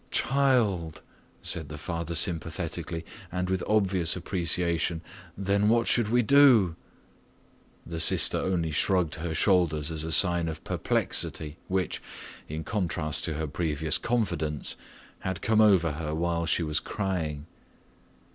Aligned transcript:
"Child," 0.09 1.03
said 1.43 1.69
the 1.69 1.77
father 1.77 2.15
sympathetically 2.15 3.05
and 3.31 3.51
with 3.51 3.61
obvious 3.67 4.15
appreciation, 4.15 5.01
"then 5.37 5.69
what 5.69 5.87
should 5.87 6.07
we 6.09 6.23
do?" 6.23 6.75
The 7.85 7.99
sister 7.99 8.39
only 8.39 8.71
shrugged 8.71 9.13
her 9.13 9.35
shoulders 9.35 9.91
as 9.91 10.03
a 10.03 10.11
sign 10.11 10.47
of 10.47 10.55
the 10.55 10.61
perplexity 10.61 11.57
which, 11.67 12.01
in 12.49 12.63
contrast 12.63 13.23
to 13.25 13.35
her 13.35 13.45
previous 13.45 13.99
confidence, 13.99 14.75
had 15.19 15.43
come 15.43 15.61
over 15.61 15.91
her 15.91 16.15
while 16.15 16.47
she 16.47 16.63
was 16.63 16.79
crying. 16.79 17.45